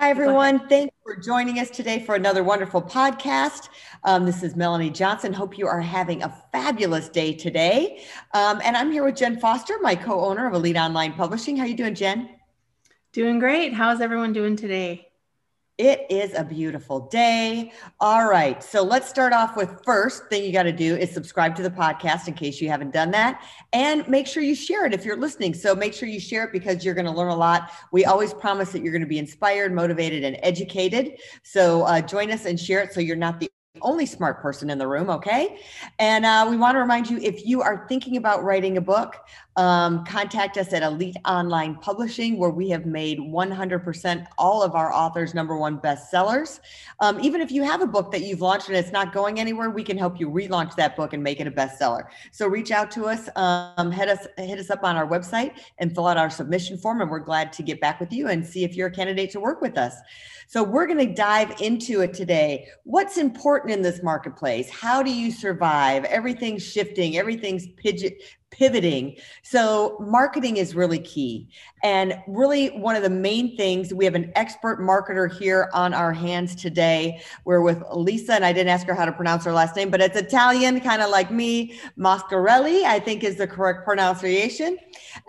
[0.00, 0.66] Hi, everyone.
[0.66, 3.68] Thanks for joining us today for another wonderful podcast.
[4.04, 5.30] Um, this is Melanie Johnson.
[5.30, 8.02] Hope you are having a fabulous day today.
[8.32, 11.54] Um, and I'm here with Jen Foster, my co-owner of Elite Online Publishing.
[11.54, 12.30] How you doing, Jen?
[13.12, 13.74] Doing great.
[13.74, 15.09] How's everyone doing today?
[15.80, 17.72] It is a beautiful day.
[18.00, 18.62] All right.
[18.62, 21.70] So let's start off with first thing you got to do is subscribe to the
[21.70, 23.42] podcast in case you haven't done that.
[23.72, 25.54] And make sure you share it if you're listening.
[25.54, 27.70] So make sure you share it because you're going to learn a lot.
[27.92, 31.18] We always promise that you're going to be inspired, motivated, and educated.
[31.44, 33.50] So uh, join us and share it so you're not the
[33.80, 35.60] only smart person in the room, okay?
[35.98, 39.16] And uh, we want to remind you if you are thinking about writing a book,
[39.56, 44.92] um, contact us at Elite Online Publishing, where we have made 100% all of our
[44.92, 46.60] authors number one bestsellers.
[47.00, 49.70] Um, even if you have a book that you've launched and it's not going anywhere,
[49.70, 52.04] we can help you relaunch that book and make it a bestseller.
[52.30, 55.94] So reach out to us, um, hit us, hit us up on our website, and
[55.94, 58.64] fill out our submission form, and we're glad to get back with you and see
[58.64, 59.94] if you're a candidate to work with us.
[60.50, 62.66] So we're going to dive into it today.
[62.82, 64.68] What's important in this marketplace?
[64.68, 66.04] How do you survive?
[66.06, 67.16] Everything's shifting.
[67.16, 67.68] Everything's
[68.50, 69.16] pivoting.
[69.42, 71.48] So marketing is really key.
[71.82, 76.12] And really one of the main things, we have an expert marketer here on our
[76.12, 77.22] hands today.
[77.44, 80.00] We're with Lisa, and I didn't ask her how to pronounce her last name, but
[80.00, 81.78] it's Italian, kind of like me.
[81.98, 84.76] Mascarelli, I think is the correct pronunciation.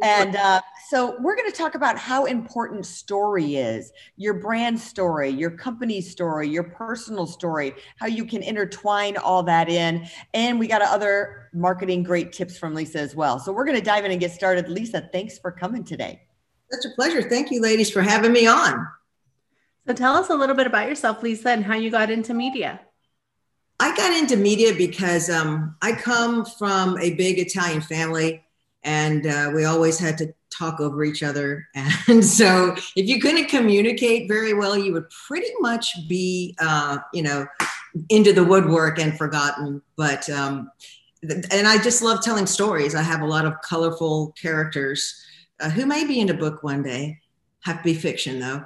[0.02, 5.30] And uh, so we're going to talk about how important story is, your brand story,
[5.30, 10.06] your company story, your personal story, how you can intertwine all that in.
[10.34, 13.40] And we got other marketing great tips from Lisa as well.
[13.40, 14.70] So we're going to dive in and get started.
[14.70, 16.22] Lisa, thanks for coming today.
[16.72, 17.22] Such a pleasure.
[17.22, 18.88] Thank you, ladies, for having me on.
[19.86, 22.80] So tell us a little bit about yourself, Lisa, and how you got into media.
[23.80, 28.46] I got into media because um, I come from a big Italian family,
[28.84, 31.68] and uh, we always had to talk over each other.
[32.08, 37.24] And so if you couldn't communicate very well, you would pretty much be, uh, you
[37.24, 37.48] know,
[38.10, 39.82] into the woodwork and forgotten.
[39.98, 40.70] But, um,
[41.24, 42.96] and I just love telling stories.
[42.96, 45.24] I have a lot of colorful characters
[45.60, 47.20] uh, who may be in a book one day,
[47.62, 48.64] have to be fiction though.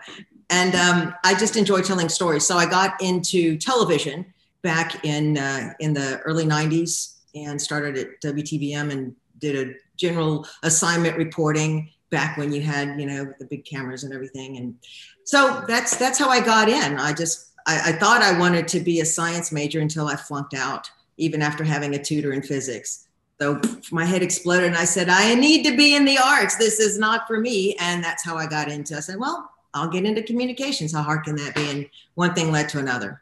[0.49, 2.45] And um, I just enjoy telling stories.
[2.45, 8.21] So I got into television back in, uh, in the early 90s and started at
[8.21, 13.65] WTVM and did a general assignment reporting back when you had you know the big
[13.65, 14.75] cameras and everything and
[15.23, 18.79] so that's that's how i got in i just I, I, thought i wanted to
[18.79, 23.07] be a science major until i flunked out even after having a tutor in physics.
[23.39, 23.59] So
[23.91, 26.55] my head exploded and i said i need to be in the arts.
[26.55, 27.75] This is not for me.
[27.79, 28.97] And that's how i got into it.
[28.97, 30.93] i said well i'll get into communications.
[30.93, 31.69] How hard can that be?
[31.69, 33.21] And one thing led to another.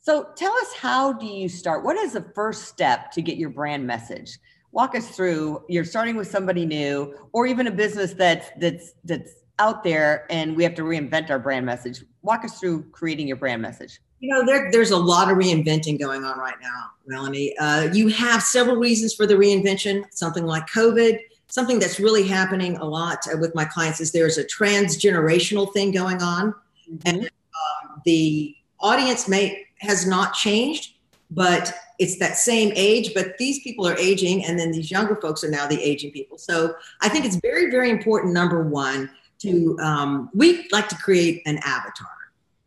[0.00, 1.82] So tell us how do you start?
[1.82, 4.38] What is the first step to get your brand message?
[4.70, 9.32] Walk us through you're starting with somebody new or even a business that's that's that's
[9.58, 12.04] out there and we have to reinvent our brand message.
[12.20, 15.98] Walk us through creating your brand message you know there, there's a lot of reinventing
[15.98, 20.66] going on right now melanie uh, you have several reasons for the reinvention something like
[20.66, 21.18] covid
[21.48, 26.22] something that's really happening a lot with my clients is there's a transgenerational thing going
[26.22, 26.52] on
[26.90, 26.96] mm-hmm.
[27.04, 30.96] and um, the audience may has not changed
[31.30, 35.42] but it's that same age, but these people are aging, and then these younger folks
[35.42, 36.38] are now the aging people.
[36.38, 38.32] So I think it's very, very important.
[38.32, 42.08] Number one, to um, we like to create an avatar,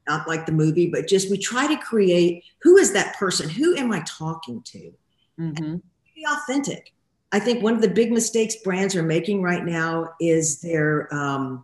[0.10, 3.48] not like the movie, but just we try to create who is that person?
[3.48, 4.94] Who am I talking to?
[5.40, 5.76] Mm-hmm.
[6.16, 6.94] Be authentic.
[7.32, 11.64] I think one of the big mistakes brands are making right now is their um,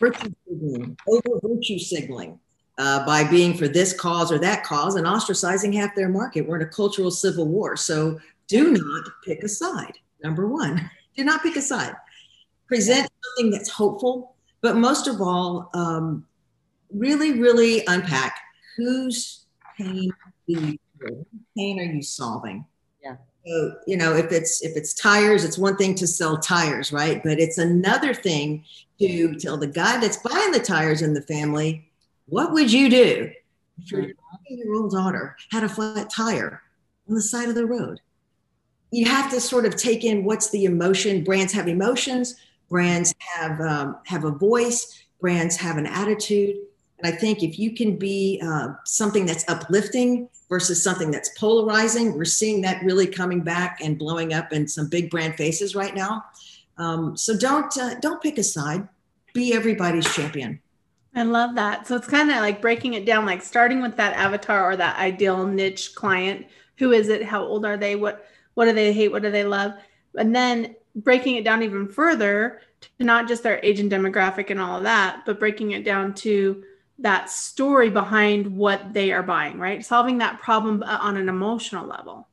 [0.00, 2.40] virtue signaling, over virtue signaling
[2.78, 6.46] uh, by being for this cause or that cause and ostracizing half their market.
[6.46, 7.76] We're in a cultural civil war.
[7.76, 8.18] So
[8.48, 9.94] do not pick a side.
[10.22, 11.94] Number one, do not pick a side.
[12.66, 16.26] Present something that's hopeful, but most of all, um,
[16.98, 18.38] really, really unpack
[18.76, 19.46] whose
[19.76, 20.10] pain
[20.46, 20.78] you
[21.56, 22.64] pain are you solving?
[23.02, 23.16] Yeah.
[23.46, 27.22] So, you know, if it's if it's tires, it's one thing to sell tires, right?
[27.22, 28.64] But it's another thing
[29.00, 31.90] to tell the guy that's buying the tires in the family,
[32.26, 33.30] what would you do
[33.78, 34.02] if your
[34.48, 36.62] year old daughter had a flat tire
[37.08, 38.00] on the side of the road?
[38.90, 41.24] You have to sort of take in what's the emotion.
[41.24, 42.36] Brands have emotions.
[42.68, 45.04] Brands have um, have a voice.
[45.20, 46.56] brands have an attitude.
[46.98, 52.16] And I think if you can be uh, something that's uplifting versus something that's polarizing,
[52.16, 55.94] we're seeing that really coming back and blowing up in some big brand faces right
[55.94, 56.24] now.
[56.78, 58.88] Um, so don't uh, don't pick a side.
[59.34, 60.60] Be everybody's champion.
[61.14, 61.86] I love that.
[61.86, 64.98] So it's kind of like breaking it down, like starting with that avatar or that
[64.98, 66.46] ideal niche client.
[66.78, 67.24] Who is it?
[67.24, 67.96] How old are they?
[67.96, 69.12] What what do they hate?
[69.12, 69.72] What do they love?
[70.16, 72.60] And then breaking it down even further
[72.98, 76.14] to not just their age and demographic and all of that, but breaking it down
[76.14, 76.64] to
[76.98, 79.84] that story behind what they are buying, right?
[79.84, 82.28] Solving that problem uh, on an emotional level.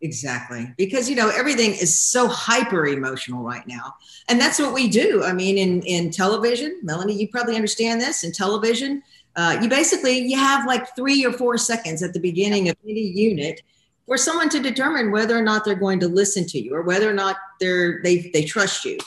[0.00, 0.70] Exactly.
[0.76, 3.94] Because you know everything is so hyper emotional right now.
[4.28, 5.24] And that's what we do.
[5.24, 9.02] I mean in in television, Melanie, you probably understand this in television,
[9.36, 13.00] uh, you basically you have like 3 or 4 seconds at the beginning of any
[13.00, 13.62] unit
[14.06, 17.08] for someone to determine whether or not they're going to listen to you or whether
[17.08, 18.98] or not they're they they trust you.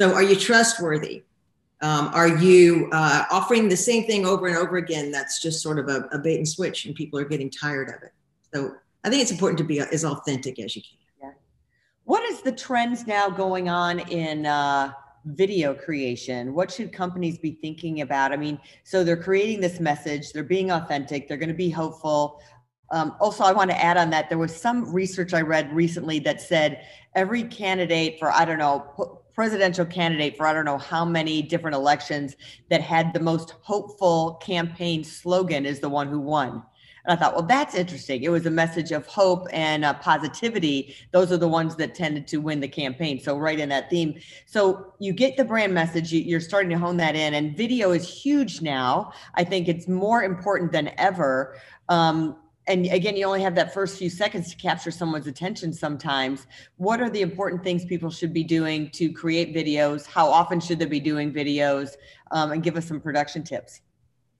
[0.00, 1.24] So are you trustworthy?
[1.80, 5.12] Um, are you uh, offering the same thing over and over again?
[5.12, 8.02] That's just sort of a, a bait and switch, and people are getting tired of
[8.02, 8.12] it.
[8.52, 10.98] So I think it's important to be as authentic as you can.
[11.22, 11.30] Yeah.
[12.04, 14.92] What is the trends now going on in uh,
[15.24, 16.54] video creation?
[16.54, 18.32] What should companies be thinking about?
[18.32, 22.40] I mean, so they're creating this message, they're being authentic, they're going to be hopeful.
[22.90, 26.18] Um, also, I want to add on that there was some research I read recently
[26.20, 26.84] that said
[27.18, 31.74] every candidate for, I don't know, presidential candidate for I don't know how many different
[31.74, 32.36] elections
[32.70, 36.62] that had the most hopeful campaign slogan is the one who won.
[37.04, 38.22] And I thought, well, that's interesting.
[38.22, 40.94] It was a message of hope and uh, positivity.
[41.12, 43.20] Those are the ones that tended to win the campaign.
[43.20, 44.20] So, right in that theme.
[44.46, 48.08] So, you get the brand message, you're starting to hone that in, and video is
[48.08, 49.12] huge now.
[49.34, 51.56] I think it's more important than ever.
[51.88, 52.36] Um,
[52.68, 56.46] and again, you only have that first few seconds to capture someone's attention sometimes.
[56.76, 60.06] What are the important things people should be doing to create videos?
[60.06, 61.92] How often should they be doing videos?
[62.30, 63.80] Um, and give us some production tips.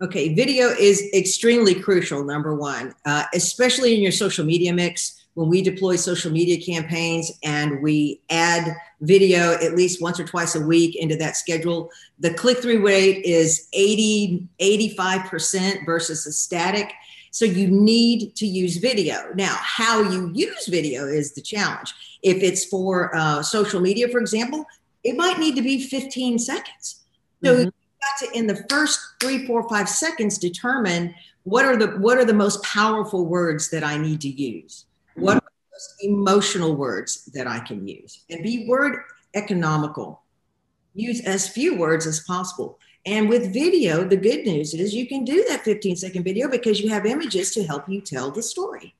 [0.01, 5.25] Okay, video is extremely crucial, number one, uh, especially in your social media mix.
[5.35, 10.55] When we deploy social media campaigns and we add video at least once or twice
[10.55, 16.93] a week into that schedule, the click through rate is 80, 85% versus a static.
[17.31, 19.33] So you need to use video.
[19.35, 21.93] Now, how you use video is the challenge.
[22.23, 24.65] If it's for uh, social media, for example,
[25.05, 27.05] it might need to be 15 seconds.
[27.45, 27.65] So mm-hmm.
[27.65, 31.15] you got to, in the first three, four, five seconds, determine
[31.45, 34.85] what are the what are the most powerful words that I need to use.
[35.15, 38.99] What are the most emotional words that I can use, and be word
[39.35, 40.23] economical.
[40.95, 42.79] Use as few words as possible.
[43.07, 46.81] And with video, the good news is you can do that 15 second video because
[46.81, 48.95] you have images to help you tell the story.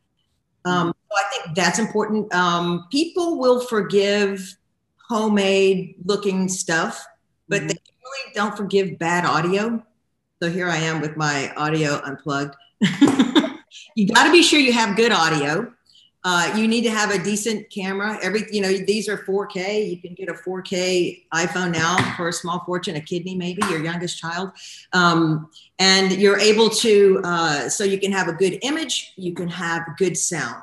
[0.65, 2.33] Um, so I think that's important.
[2.35, 4.57] Um, people will forgive
[5.09, 7.05] homemade looking stuff,
[7.49, 7.69] but mm-hmm.
[7.69, 9.83] they really don't forgive bad audio.
[10.43, 12.55] So here I am with my audio unplugged.
[13.97, 15.73] you got to be sure you have good audio.
[16.31, 18.19] Uh, you need to have a decent camera.
[18.23, 19.89] Every, you know, these are 4K.
[19.89, 23.83] You can get a 4K iPhone now for a small fortune, a kidney maybe, your
[23.83, 24.51] youngest child,
[24.93, 25.49] um,
[25.79, 27.23] and you're able to.
[27.25, 29.15] Uh, so you can have a good image.
[29.17, 30.63] You can have good sound,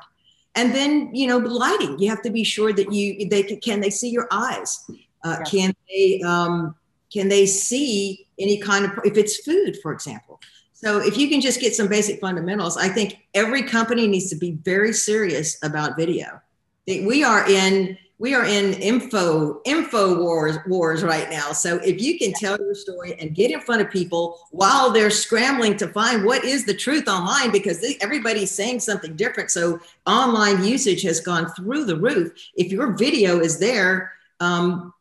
[0.54, 1.98] and then you know, lighting.
[1.98, 4.88] You have to be sure that you they can, can they see your eyes.
[5.24, 5.38] Uh.
[5.50, 6.76] Can they um,
[7.12, 10.38] can they see any kind of if it's food, for example?
[10.76, 14.36] So if you can just get some basic fundamentals, I think every company needs to
[14.36, 16.42] be very serious about video.
[16.86, 21.52] We are in we are in info info wars wars right now.
[21.52, 25.08] So if you can tell your story and get in front of people while they're
[25.10, 29.50] scrambling to find what is the truth online, because everybody's saying something different.
[29.50, 32.32] So online usage has gone through the roof.
[32.54, 34.92] If your video is there, um,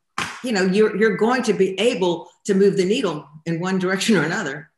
[0.42, 4.16] you know you're you're going to be able to move the needle in one direction
[4.16, 4.72] or another.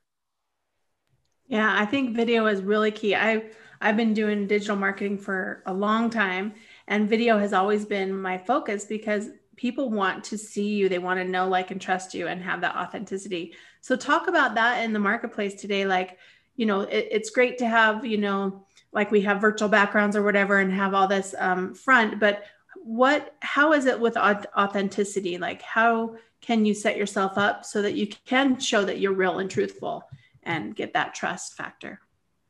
[1.48, 3.16] Yeah, I think video is really key.
[3.16, 3.46] I
[3.80, 6.54] I've been doing digital marketing for a long time
[6.88, 10.90] and video has always been my focus because people want to see you.
[10.90, 13.54] They want to know, like, and trust you and have that authenticity.
[13.82, 15.86] So talk about that in the marketplace today.
[15.86, 16.18] Like,
[16.56, 20.24] you know, it, it's great to have, you know, like we have virtual backgrounds or
[20.24, 25.38] whatever and have all this um, front, but what, how is it with authenticity?
[25.38, 29.40] Like, how can you set yourself up so that you can show that you're real
[29.40, 30.04] and truthful?
[30.48, 32.00] And get that trust factor?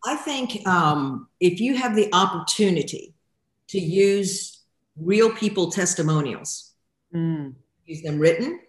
[0.06, 3.16] I think um, if you have the opportunity
[3.70, 4.62] to use
[4.96, 6.72] real people testimonials,
[7.14, 7.54] mm.
[7.86, 8.62] use them written.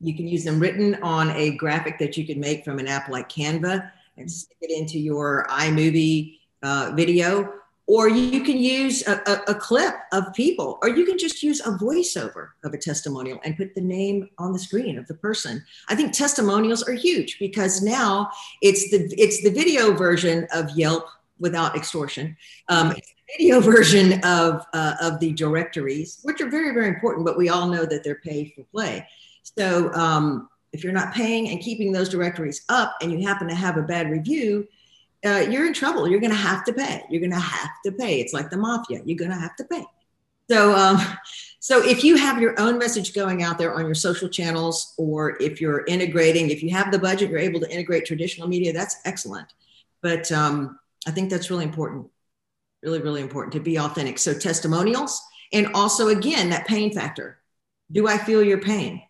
[0.00, 3.08] You can use them written on a graphic that you can make from an app
[3.08, 7.52] like Canva and stick it into your iMovie uh, video,
[7.86, 11.60] or you can use a, a, a, clip of people, or you can just use
[11.60, 15.64] a voiceover of a testimonial and put the name on the screen of the person.
[15.88, 21.06] I think testimonials are huge because now it's the it's the video version of Yelp
[21.40, 22.36] without extortion.
[22.68, 22.94] Um,
[23.36, 27.66] video version of uh, of the directories, which are very very important, but we all
[27.66, 29.06] know that they're pay for play.
[29.42, 33.54] So um, if you're not paying and keeping those directories up, and you happen to
[33.54, 34.68] have a bad review
[35.24, 36.08] uh, you're in trouble.
[36.08, 37.02] You're going to have to pay.
[37.08, 38.20] You're going to have to pay.
[38.20, 39.02] It's like the mafia.
[39.04, 39.84] You're going to have to pay.
[40.50, 40.98] So, um,
[41.60, 45.40] so if you have your own message going out there on your social channels, or
[45.40, 48.72] if you're integrating, if you have the budget, you're able to integrate traditional media.
[48.72, 49.46] That's excellent.
[50.02, 52.08] But um, I think that's really important.
[52.82, 54.18] Really, really important to be authentic.
[54.18, 57.38] So testimonials, and also again that pain factor.
[57.92, 59.02] Do I feel your pain?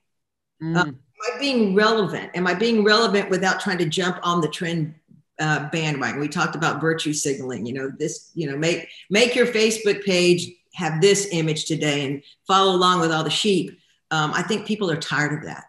[0.63, 0.77] Mm.
[0.77, 0.99] Uh, am
[1.35, 2.33] I being relevant?
[2.35, 4.95] Am I being relevant without trying to jump on the trend
[5.41, 6.21] uh, bandwagon.
[6.21, 7.67] We talked about virtue signaling.
[7.67, 8.31] You know, this.
[8.35, 13.13] You know, make make your Facebook page have this image today and follow along with
[13.13, 13.79] all the sheep.
[14.11, 15.65] Um, I think people are tired of that,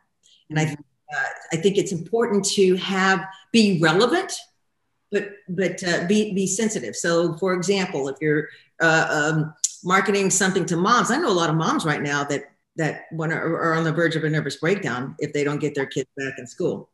[0.49, 0.75] and I
[1.13, 4.33] uh, I think it's important to have be relevant,
[5.11, 6.95] but but uh, be be sensitive.
[6.95, 8.49] So, for example, if you're
[8.81, 9.53] uh, um,
[9.83, 13.31] marketing something to moms, I know a lot of moms right now that that want
[13.31, 16.33] are on the verge of a nervous breakdown if they don't get their kids back
[16.37, 16.89] in school,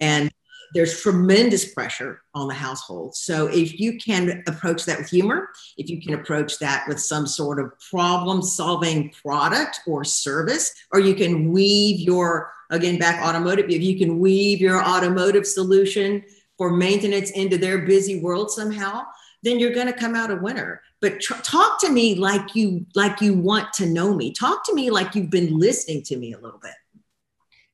[0.00, 0.32] and
[0.74, 3.14] there's tremendous pressure on the household.
[3.14, 7.26] So if you can approach that with humor, if you can approach that with some
[7.26, 13.70] sort of problem solving product or service, or you can weave your, again, back automotive,
[13.70, 16.22] if you can weave your automotive solution
[16.56, 19.04] for maintenance into their busy world somehow,
[19.42, 20.82] then you're going to come out a winner.
[21.00, 24.32] But tr- talk to me like you like you want to know me.
[24.32, 26.72] Talk to me like you've been listening to me a little bit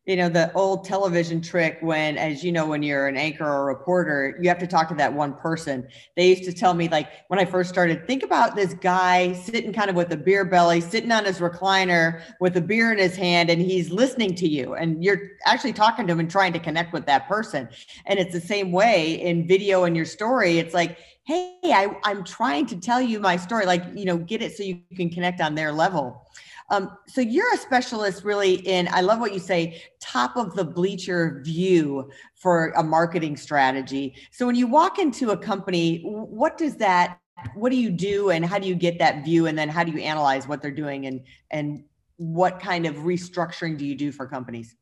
[0.06, 3.62] you know the old television trick when as you know when you're an anchor or
[3.62, 5.86] a reporter you have to talk to that one person.
[6.16, 9.72] They used to tell me like when i first started think about this guy sitting
[9.72, 13.16] kind of with a beer belly sitting on his recliner with a beer in his
[13.16, 16.58] hand and he's listening to you and you're actually talking to him and trying to
[16.58, 17.68] connect with that person.
[18.06, 20.58] And it's the same way in video and your story.
[20.58, 24.42] It's like hey I, i'm trying to tell you my story like you know get
[24.42, 26.28] it so you can connect on their level
[26.70, 30.64] um, so you're a specialist really in, I love what you say, top of the
[30.64, 34.14] bleacher view for a marketing strategy.
[34.32, 37.20] So when you walk into a company, what does that,
[37.54, 39.46] what do you do and how do you get that view?
[39.46, 41.84] And then how do you analyze what they're doing and, and
[42.16, 44.74] what kind of restructuring do you do for companies?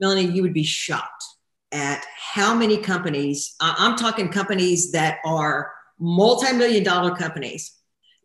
[0.00, 1.24] Melanie, you would be shocked
[1.70, 7.77] at how many companies, I'm talking companies that are multi-million dollar companies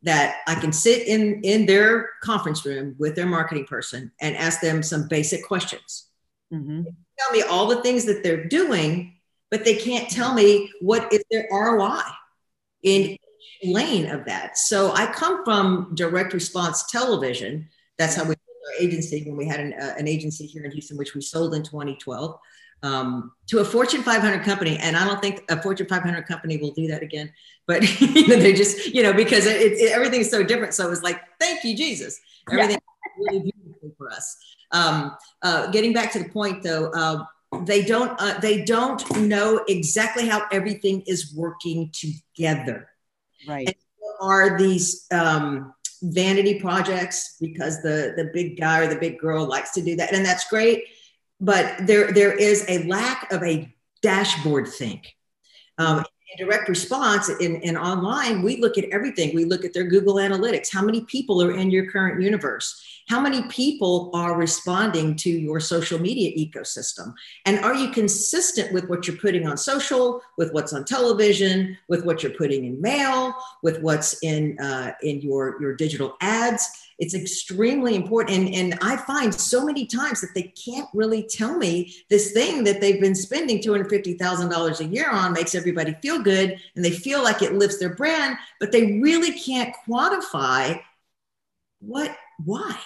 [0.03, 4.61] that I can sit in in their conference room with their marketing person and ask
[4.61, 6.07] them some basic questions.
[6.53, 6.83] Mm-hmm.
[7.19, 9.15] Tell me all the things that they're doing,
[9.49, 12.01] but they can't tell me what is their ROI
[12.83, 13.17] in
[13.63, 14.57] lane of that.
[14.57, 17.69] So I come from direct response television.
[17.97, 20.97] That's how we our agency when we had an, uh, an agency here in Houston,
[20.97, 22.39] which we sold in 2012
[22.83, 24.77] um, to a Fortune 500 company.
[24.77, 27.31] And I don't think a Fortune 500 company will do that again.
[27.65, 30.73] But you know, they just, you know, because it, it, everything's so different.
[30.73, 32.19] So it was like, thank you, Jesus.
[32.51, 33.13] Everything yeah.
[33.17, 34.37] really beautiful for us.
[34.71, 37.23] Um, uh, getting back to the point, though, uh,
[37.65, 42.89] they don't uh, they don't know exactly how everything is working together.
[43.47, 43.67] Right.
[43.67, 43.75] And
[44.19, 49.71] are these um, vanity projects because the the big guy or the big girl likes
[49.73, 50.83] to do that, and that's great
[51.43, 53.71] but there there is a lack of a
[54.01, 55.15] dashboard think.
[55.77, 59.35] Um, in direct response in, in online, we look at everything.
[59.35, 60.71] We look at their Google Analytics.
[60.71, 62.81] How many people are in your current universe?
[63.09, 67.13] How many people are responding to your social media ecosystem?
[67.45, 72.05] And are you consistent with what you're putting on social, with what's on television, with
[72.05, 76.67] what you're putting in mail, with what's in uh, in your your digital ads?
[77.03, 78.37] It's extremely important.
[78.37, 82.63] And, and I find so many times that they can't really tell me this thing
[82.63, 87.21] that they've been spending $250,000 a year on makes everybody feel good and they feel
[87.21, 90.79] like it lifts their brand, but they really can't quantify
[91.79, 92.79] what, why?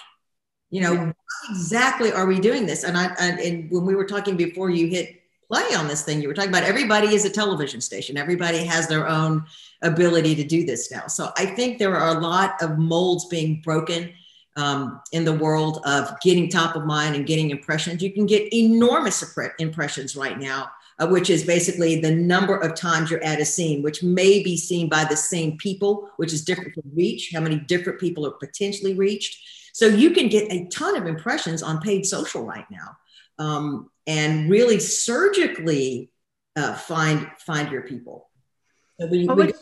[0.70, 1.12] You know, yeah.
[1.50, 2.82] exactly are we doing this?
[2.82, 5.17] And I, and, and when we were talking before you hit
[5.48, 6.20] play on this thing.
[6.20, 8.16] You were talking about everybody is a television station.
[8.16, 9.44] Everybody has their own
[9.82, 11.06] ability to do this now.
[11.06, 14.12] So i think there are a lot of molds being broken
[14.56, 18.02] um, in the world of getting top of mind and getting impressions.
[18.02, 19.24] You can get enormous
[19.58, 23.82] impressions right now uh, which is basically the number of times you're at a scene
[23.82, 27.56] which may be seen by the same people which is different from reach how many
[27.56, 29.38] different people are potentially reached.
[29.72, 32.96] So you can get a ton of impressions on paid social right now.
[33.38, 36.10] Um, and really surgically
[36.56, 38.28] uh, find find your people.
[38.98, 39.52] So we, we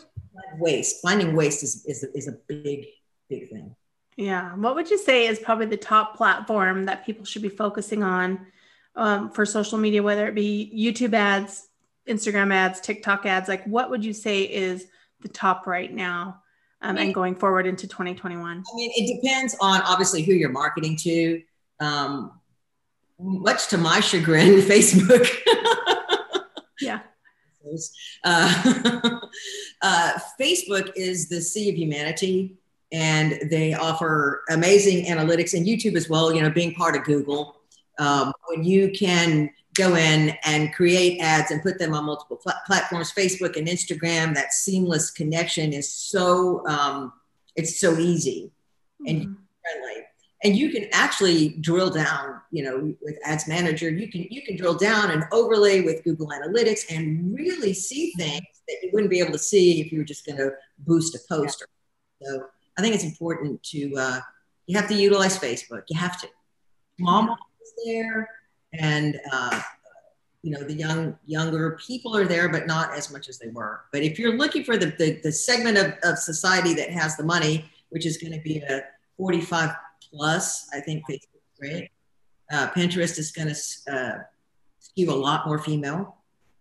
[0.57, 1.01] waste.
[1.03, 2.87] Finding waste is, is, is a big,
[3.29, 3.75] big thing.
[4.15, 4.55] Yeah.
[4.55, 8.47] What would you say is probably the top platform that people should be focusing on
[8.95, 11.67] um, for social media, whether it be YouTube ads,
[12.07, 13.47] Instagram ads, TikTok ads?
[13.47, 14.87] Like, what would you say is
[15.21, 16.41] the top right now
[16.81, 18.41] um, and going forward into 2021?
[18.41, 21.43] I mean, it depends on obviously who you're marketing to.
[21.79, 22.36] Um,
[23.19, 25.27] much to my chagrin, Facebook.
[26.81, 26.99] yeah.
[28.23, 29.19] Uh,
[29.81, 32.55] uh, Facebook is the sea of humanity,
[32.93, 36.33] and they offer amazing analytics, and YouTube as well.
[36.33, 37.57] You know, being part of Google,
[37.99, 42.53] um, when you can go in and create ads and put them on multiple pl-
[42.65, 47.13] platforms, Facebook and Instagram, that seamless connection is so um,
[47.55, 48.51] it's so easy
[49.05, 49.33] and mm-hmm.
[49.61, 50.06] friendly
[50.43, 54.55] and you can actually drill down you know with ads manager you can you can
[54.55, 59.19] drill down and overlay with google analytics and really see things that you wouldn't be
[59.19, 61.65] able to see if you were just going to boost a poster
[62.21, 62.43] so
[62.77, 64.19] i think it's important to uh,
[64.67, 66.27] you have to utilize facebook you have to.
[66.99, 67.29] Mom
[67.61, 68.29] is there
[68.73, 69.61] and uh,
[70.41, 73.81] you know the young younger people are there but not as much as they were.
[73.91, 77.23] But if you're looking for the the, the segment of, of society that has the
[77.23, 78.81] money which is going to be a
[79.17, 79.71] 45
[80.11, 80.67] plus.
[80.73, 81.89] I think Facebook is great.
[82.51, 84.17] Uh, Pinterest is going to uh,
[84.79, 86.17] skew a lot more female.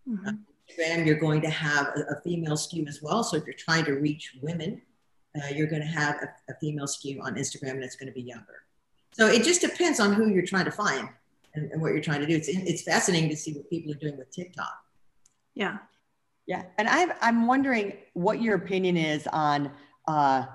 [0.09, 0.29] Mm-hmm.
[0.29, 0.33] Uh,
[0.69, 3.23] Instagram, you're going to have a, a, female skew as well.
[3.23, 4.83] So if you're trying to reach women,
[5.37, 8.13] uh, you're going to have a, a, female skew on Instagram, and it's going to
[8.13, 8.65] be younger.
[9.13, 11.09] So it just depends on who you're trying to find
[11.55, 12.35] and, and what you're trying to do.
[12.35, 14.75] It's it's fascinating to see what people are doing with TikTok.
[15.55, 15.79] Yeah,
[16.47, 19.71] yeah, and i I'm wondering what your opinion is on
[20.07, 20.47] uh,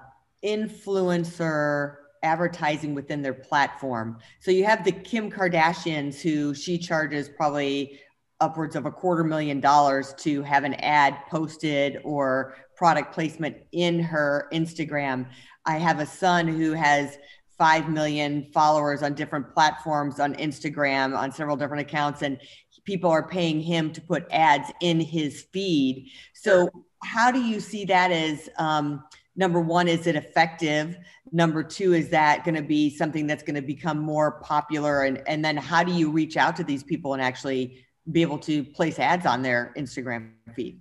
[0.43, 4.17] influencer advertising within their platform.
[4.39, 7.99] So you have the Kim Kardashians who she charges probably
[8.39, 13.99] upwards of a quarter million dollars to have an ad posted or product placement in
[13.99, 15.27] her Instagram.
[15.65, 17.17] I have a son who has
[17.57, 22.39] 5 million followers on different platforms on Instagram on several different accounts and
[22.85, 26.09] people are paying him to put ads in his feed.
[26.33, 26.69] So
[27.03, 29.03] how do you see that as um,
[29.41, 30.97] number one, is it effective?
[31.31, 35.03] Number two, is that going to be something that's going to become more popular?
[35.03, 38.37] And, and then how do you reach out to these people and actually be able
[38.39, 40.79] to place ads on their Instagram feed?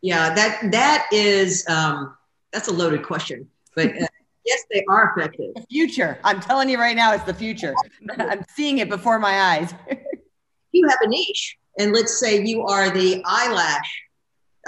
[0.00, 2.16] Yeah, that that is um,
[2.52, 4.06] that's a loaded question, but uh,
[4.46, 5.54] yes, they are effective.
[5.56, 7.74] The future, I'm telling you right now, it's the future.
[8.18, 9.74] I'm seeing it before my eyes.
[10.70, 14.02] you have a niche, and let's say you are the eyelash.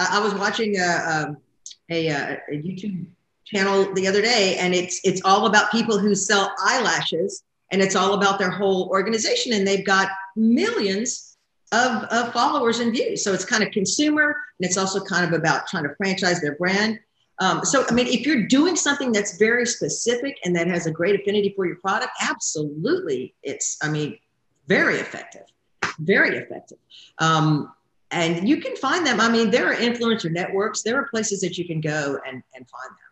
[0.01, 1.37] I was watching a, um,
[1.91, 3.07] a, a, a YouTube
[3.53, 7.97] channel the other day, and it's it's all about people who sell eyelashes, and it's
[7.97, 11.37] all about their whole organization, and they've got millions
[11.73, 13.23] of, of followers and views.
[13.23, 16.57] So it's kind of consumer, and it's also kind of about trying to franchise their
[16.57, 16.99] brand.
[17.41, 20.91] Um, so, I mean, if you're doing something that's very specific and that has a
[20.91, 24.19] great affinity for your product, absolutely, it's, I mean,
[24.69, 25.47] very effective,
[26.01, 26.77] very effective.
[27.19, 27.73] Um,
[28.11, 29.21] and you can find them.
[29.21, 30.83] I mean, there are influencer networks.
[30.83, 33.10] There are places that you can go and, and find them.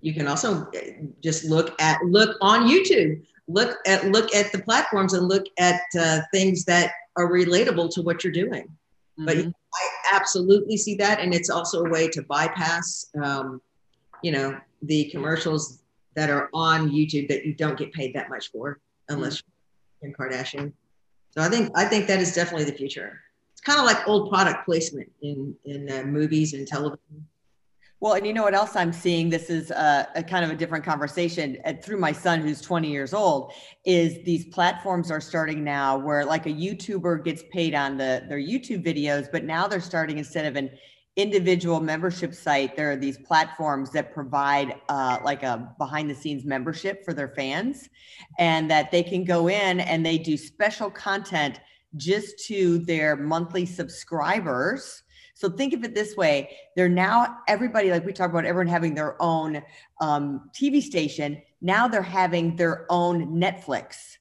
[0.00, 0.78] You can also uh,
[1.22, 3.22] just look at look on YouTube.
[3.48, 8.02] Look at look at the platforms and look at uh, things that are relatable to
[8.02, 8.64] what you're doing.
[9.18, 9.24] Mm-hmm.
[9.26, 13.60] But I absolutely see that, and it's also a way to bypass, um,
[14.22, 15.82] you know, the commercials
[16.14, 20.06] that are on YouTube that you don't get paid that much for unless mm-hmm.
[20.06, 20.72] you're in Kardashian.
[21.30, 23.20] So I think I think that is definitely the future
[23.60, 27.26] it's kind of like old product placement in in uh, movies and television.
[28.00, 29.28] Well, and you know what else I'm seeing?
[29.28, 32.90] This is a, a kind of a different conversation and through my son, who's 20
[32.90, 33.52] years old.
[33.84, 38.38] Is these platforms are starting now where like a YouTuber gets paid on the their
[38.38, 40.70] YouTube videos, but now they're starting instead of an
[41.16, 46.46] individual membership site, there are these platforms that provide uh, like a behind the scenes
[46.46, 47.88] membership for their fans,
[48.38, 51.60] and that they can go in and they do special content
[51.96, 55.02] just to their monthly subscribers.
[55.40, 58.94] So think of it this way: they're now everybody, like we talk about, everyone having
[58.94, 59.62] their own
[59.98, 61.40] um, TV station.
[61.62, 64.18] Now they're having their own Netflix.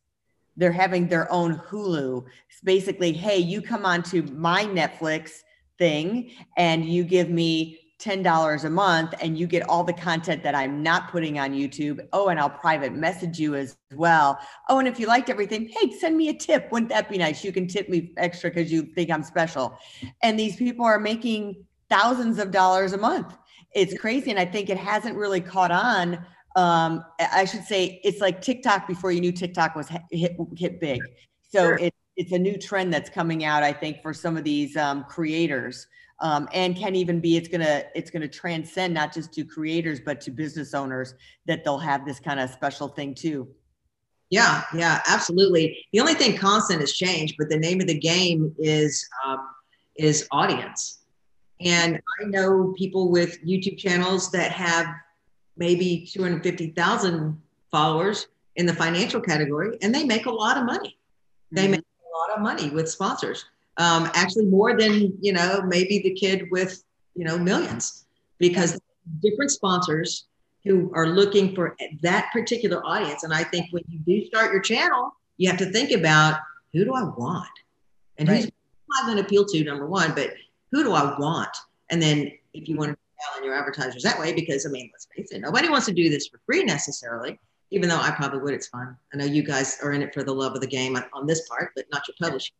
[0.55, 2.23] They're having their own Hulu.
[2.49, 5.31] It's basically, hey, you come onto my Netflix
[5.77, 10.55] thing and you give me $10 a month and you get all the content that
[10.55, 11.99] I'm not putting on YouTube.
[12.13, 14.39] Oh, and I'll private message you as well.
[14.69, 16.71] Oh, and if you liked everything, hey, send me a tip.
[16.71, 17.43] Wouldn't that be nice?
[17.43, 19.77] You can tip me extra because you think I'm special.
[20.23, 23.37] And these people are making thousands of dollars a month.
[23.73, 24.31] It's crazy.
[24.31, 26.25] And I think it hasn't really caught on.
[26.55, 31.01] Um, I should say it's like TikTok before you knew TikTok was hit, hit big.
[31.51, 31.77] So sure.
[31.77, 35.03] it, it's a new trend that's coming out, I think, for some of these um,
[35.03, 35.85] creators.
[36.21, 40.19] Um, and can even be it's gonna it's gonna transcend not just to creators but
[40.21, 41.13] to business owners
[41.45, 43.47] that they'll have this kind of special thing too.
[44.29, 45.85] Yeah, yeah, absolutely.
[45.91, 49.39] The only thing constant has changed, but the name of the game is um,
[49.95, 50.99] is audience.
[51.61, 54.87] And I know people with YouTube channels that have
[55.57, 60.97] maybe 250,000 followers in the financial category, and they make a lot of money.
[61.51, 61.71] They mm-hmm.
[61.71, 63.45] make a lot of money with sponsors.
[63.79, 66.83] Um, actually, more than you know, maybe the kid with
[67.15, 68.05] you know millions,
[68.37, 68.79] because
[69.21, 70.27] different sponsors
[70.63, 73.23] who are looking for that particular audience.
[73.23, 76.39] And I think when you do start your channel, you have to think about
[76.73, 77.47] who do I want,
[78.17, 78.43] and right.
[78.43, 78.51] who's
[78.99, 80.31] I'm going to appeal to number one, but
[80.71, 81.55] who do I want?
[81.91, 82.97] And then if you want to
[83.37, 86.09] in your advertisers that way, because I mean, let's face it, nobody wants to do
[86.09, 87.39] this for free necessarily
[87.71, 88.95] even though I probably would, it's fun.
[89.13, 91.47] I know you guys are in it for the love of the game on, this
[91.47, 92.55] part, but not your publishing.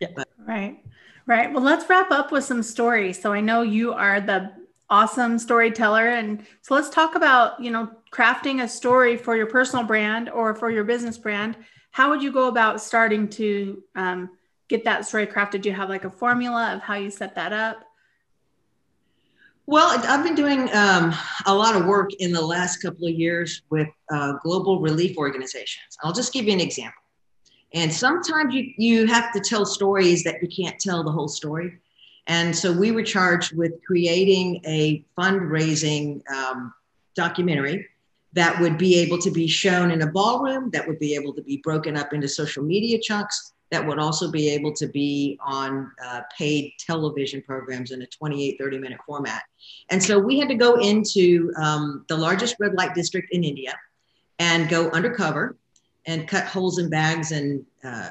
[0.00, 0.08] Yeah.
[0.16, 0.28] But.
[0.46, 0.82] Right.
[1.26, 1.52] Right.
[1.52, 3.20] Well, let's wrap up with some stories.
[3.20, 4.52] So I know you are the
[4.88, 6.08] awesome storyteller.
[6.08, 10.54] And so let's talk about, you know, crafting a story for your personal brand or
[10.54, 11.56] for your business brand.
[11.92, 14.30] How would you go about starting to um,
[14.68, 15.62] get that story crafted?
[15.62, 17.84] Do you have like a formula of how you set that up?
[19.66, 21.14] Well, I've been doing um,
[21.46, 25.96] a lot of work in the last couple of years with uh, global relief organizations.
[26.02, 27.00] I'll just give you an example.
[27.72, 31.78] And sometimes you, you have to tell stories that you can't tell the whole story.
[32.26, 36.72] And so we were charged with creating a fundraising um,
[37.14, 37.86] documentary
[38.32, 41.42] that would be able to be shown in a ballroom, that would be able to
[41.42, 45.90] be broken up into social media chunks, that would also be able to be on
[46.04, 49.42] uh, paid television programs in a 28, 30 minute format.
[49.90, 53.74] And so we had to go into um, the largest red light district in India
[54.38, 55.56] and go undercover
[56.10, 58.10] and cut holes in bags and uh,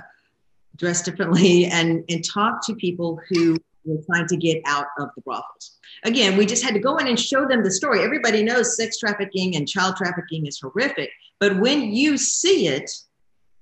[0.77, 5.21] dress differently and, and talk to people who were trying to get out of the
[5.21, 5.77] brothels.
[6.03, 8.03] Again, we just had to go in and show them the story.
[8.03, 11.09] Everybody knows sex trafficking and child trafficking is horrific,
[11.39, 12.89] but when you see it,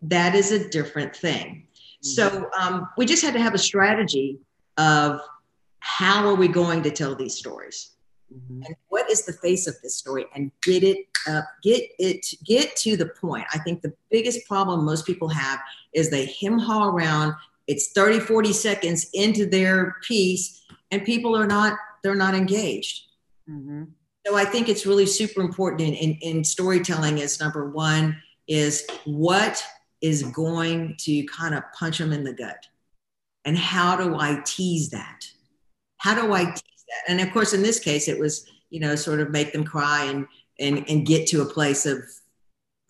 [0.03, 1.67] that is a different thing.
[2.01, 2.73] So mm-hmm.
[2.73, 4.37] um, we just had to have a strategy
[4.77, 5.19] of
[5.79, 7.91] how are we going to tell these stories?
[8.33, 8.63] Mm-hmm.
[8.63, 10.25] And what is the face of this story?
[10.35, 13.45] And get it up, get it, get to the point.
[13.53, 15.59] I think the biggest problem most people have
[15.93, 17.33] is they hem haw around.
[17.67, 23.03] It's 30, 40 seconds into their piece, and people are not, they're not engaged.
[23.49, 23.83] Mm-hmm.
[24.25, 28.85] So I think it's really super important in, in, in storytelling is number one is
[29.05, 29.63] what
[30.01, 32.67] is going to kind of punch them in the gut.
[33.45, 35.25] And how do I tease that?
[35.97, 36.61] How do I tease?
[37.07, 40.05] And of course, in this case, it was, you know, sort of make them cry
[40.05, 40.27] and
[40.59, 41.99] and and get to a place of,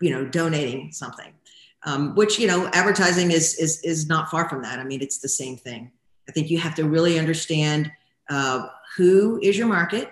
[0.01, 1.33] you know, donating something.
[1.85, 4.79] Um, which you know, advertising is is is not far from that.
[4.79, 5.91] I mean, it's the same thing.
[6.27, 7.91] I think you have to really understand
[8.29, 10.09] uh, who is your market,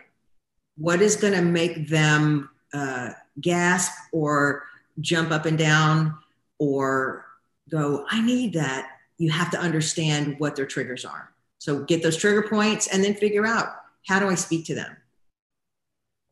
[0.77, 3.09] what is going to make them uh,
[3.41, 4.63] gasp or
[5.01, 6.17] jump up and down
[6.57, 7.25] or
[7.69, 11.31] go, I need that, you have to understand what their triggers are.
[11.65, 13.67] So get those trigger points and then figure out
[14.08, 14.95] how do I speak to them?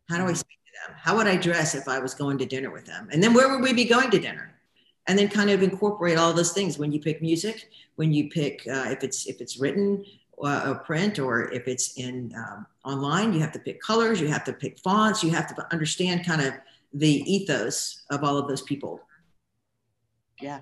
[0.08, 0.96] How do I speak to them?
[1.02, 3.10] How would I dress if I was going to dinner with them?
[3.12, 4.54] And then where would we be going to dinner?
[5.08, 8.62] And then kind of incorporate all those things when you pick music, when you pick
[8.68, 10.06] uh, if it's if it's written
[10.44, 14.28] uh, or print or if it's in um, online, you have to pick colors, you
[14.28, 16.54] have to pick fonts, you have to understand kind of
[16.94, 19.02] the ethos of all of those people
[20.44, 20.60] yeah,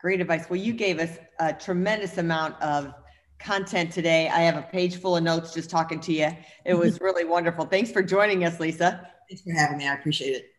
[0.00, 0.48] great advice.
[0.48, 2.94] Well, you gave us a tremendous amount of
[3.38, 4.28] content today.
[4.28, 6.36] I have a page full of notes just talking to you.
[6.64, 7.66] It was really wonderful.
[7.66, 9.08] Thanks for joining us, Lisa.
[9.28, 9.88] Thanks for having me.
[9.88, 10.50] I appreciate it.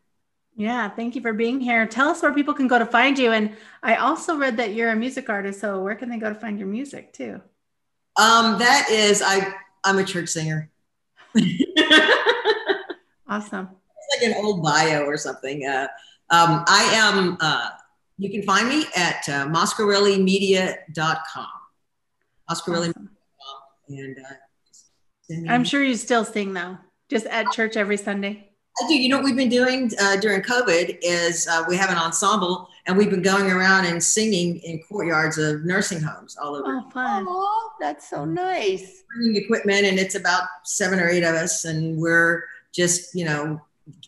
[0.55, 1.85] Yeah, thank you for being here.
[1.85, 3.31] Tell us where people can go to find you.
[3.31, 5.59] And I also read that you're a music artist.
[5.59, 7.41] So where can they go to find your music too?
[8.17, 10.71] Um, that is, I I'm a church singer.
[13.27, 13.69] awesome.
[14.09, 15.65] It's like an old bio or something.
[15.65, 15.87] Uh,
[16.31, 17.69] um, I am uh,
[18.17, 21.47] you can find me at uh, moscarellimedia.com.
[22.49, 23.10] Moscarelli.com.
[23.89, 26.77] And uh, I'm sure you still sing though,
[27.10, 28.47] just at church every Sunday.
[28.79, 28.95] I do.
[28.95, 32.69] You know what we've been doing uh, during COVID is uh, we have an ensemble
[32.86, 36.83] and we've been going around and singing in courtyards of nursing homes all over.
[36.86, 37.25] Oh, fun.
[37.27, 39.03] Oh, that's so nice.
[39.15, 43.60] Bringing equipment and it's about seven or eight of us and we're just, you know,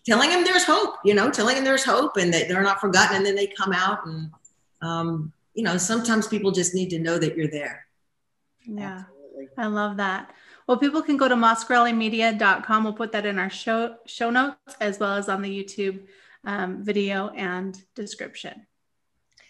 [0.06, 3.18] telling them there's hope, you know, telling them there's hope and that they're not forgotten.
[3.18, 4.30] And then they come out and,
[4.82, 7.88] um, you know, sometimes people just need to know that you're there.
[8.78, 9.48] Yeah, Absolutely.
[9.58, 10.34] I love that.
[10.68, 12.84] Well, people can go to moscarellimedia.com.
[12.84, 16.06] We'll put that in our show show notes as well as on the YouTube
[16.46, 18.66] um, video and description.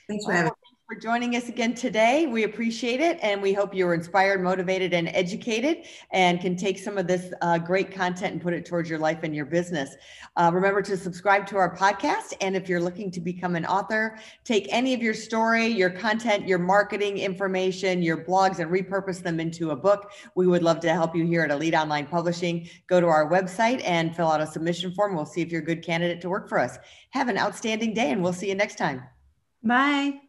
[0.07, 0.68] Thanks for having me.
[0.89, 2.25] For joining us again today.
[2.25, 6.79] We appreciate it, and we hope you were inspired, motivated, and educated, and can take
[6.79, 9.95] some of this uh, great content and put it towards your life and your business.
[10.35, 14.17] Uh, remember to subscribe to our podcast, and if you're looking to become an author,
[14.43, 19.39] take any of your story, your content, your marketing information, your blogs, and repurpose them
[19.39, 20.11] into a book.
[20.33, 22.67] We would love to help you here at Elite Online Publishing.
[22.87, 25.15] Go to our website and fill out a submission form.
[25.15, 26.79] We'll see if you're a good candidate to work for us.
[27.11, 29.03] Have an outstanding day, and we'll see you next time.
[29.61, 30.28] Bye.